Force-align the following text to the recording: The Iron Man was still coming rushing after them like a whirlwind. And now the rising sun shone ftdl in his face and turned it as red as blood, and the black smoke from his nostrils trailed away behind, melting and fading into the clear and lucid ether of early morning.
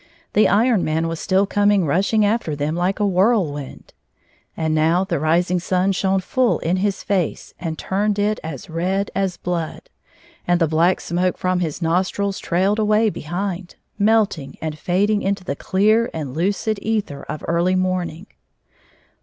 The 0.33 0.47
Iron 0.47 0.83
Man 0.83 1.07
was 1.07 1.19
still 1.19 1.45
coming 1.45 1.85
rushing 1.85 2.25
after 2.25 2.55
them 2.55 2.75
like 2.75 2.99
a 2.99 3.05
whirlwind. 3.05 3.93
And 4.57 4.73
now 4.73 5.03
the 5.03 5.19
rising 5.19 5.59
sun 5.59 5.91
shone 5.91 6.19
ftdl 6.21 6.59
in 6.63 6.77
his 6.77 7.03
face 7.03 7.53
and 7.59 7.77
turned 7.77 8.17
it 8.17 8.39
as 8.43 8.67
red 8.67 9.11
as 9.13 9.37
blood, 9.37 9.91
and 10.47 10.59
the 10.59 10.67
black 10.67 11.01
smoke 11.01 11.37
from 11.37 11.59
his 11.59 11.83
nostrils 11.83 12.39
trailed 12.39 12.79
away 12.79 13.11
behind, 13.11 13.75
melting 13.99 14.57
and 14.59 14.75
fading 14.75 15.21
into 15.21 15.43
the 15.43 15.55
clear 15.55 16.09
and 16.15 16.33
lucid 16.33 16.79
ether 16.81 17.21
of 17.29 17.45
early 17.47 17.75
morning. 17.75 18.25